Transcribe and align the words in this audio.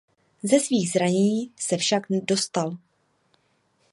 Ze 0.43 0.59
svých 0.59 0.89
zranění 0.91 1.51
se 1.57 1.77
však 1.77 2.03
dostal. 2.09 2.77